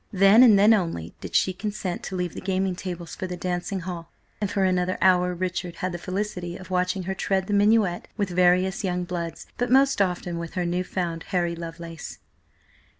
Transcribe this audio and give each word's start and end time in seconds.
Then, 0.11 0.41
and 0.41 0.57
then 0.57 0.73
only, 0.73 1.13
did 1.21 1.35
she 1.35 1.53
consent 1.53 2.01
to 2.05 2.15
leave 2.15 2.33
the 2.33 2.41
gaming 2.41 2.75
tables 2.75 3.13
for 3.13 3.27
the 3.27 3.37
dancing 3.37 3.81
hall, 3.81 4.11
and 4.41 4.49
for 4.49 4.63
another 4.63 4.97
hour 4.99 5.35
Richard 5.35 5.75
had 5.75 5.91
the 5.91 5.99
felicity 5.99 6.57
of 6.57 6.71
watching 6.71 7.03
her 7.03 7.13
tread 7.13 7.45
the 7.45 7.53
minuet 7.53 8.07
with 8.17 8.29
various 8.31 8.83
young 8.83 9.03
bloods, 9.03 9.45
but 9.59 9.69
most 9.69 10.01
often 10.01 10.39
with 10.39 10.55
her 10.55 10.65
new 10.65 10.83
found 10.83 11.25
Harry 11.27 11.55
Lovelace. 11.55 12.17